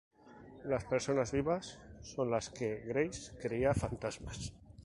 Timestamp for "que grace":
2.49-3.37